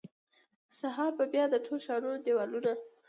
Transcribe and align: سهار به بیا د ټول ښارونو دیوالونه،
سهار 0.79 1.11
به 1.17 1.25
بیا 1.33 1.45
د 1.51 1.55
ټول 1.65 1.79
ښارونو 1.85 2.17
دیوالونه، 2.25 2.71